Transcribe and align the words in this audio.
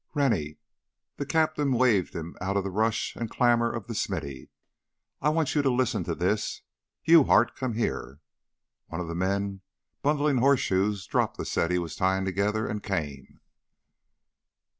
"Rennie" 0.15 0.57
the 1.17 1.27
captain 1.27 1.73
waved 1.73 2.15
him 2.15 2.35
out 2.41 2.57
of 2.57 2.63
the 2.63 2.71
rush 2.71 3.15
and 3.15 3.29
clamor 3.29 3.71
of 3.71 3.85
the 3.85 3.93
smithy 3.93 4.49
"I 5.21 5.29
want 5.29 5.53
you 5.53 5.61
to 5.61 5.69
listen 5.69 6.03
to 6.05 6.15
this. 6.15 6.63
You 7.03 7.25
Hart 7.25 7.55
come 7.55 7.73
here!" 7.75 8.19
One 8.87 8.99
of 8.99 9.07
the 9.07 9.13
men 9.13 9.61
bundling 10.01 10.37
horseshoes 10.37 11.05
dropped 11.05 11.37
the 11.37 11.45
set 11.45 11.69
he 11.69 11.77
was 11.77 11.95
tying 11.95 12.25
together 12.25 12.65
and 12.67 12.81
came. 12.81 13.41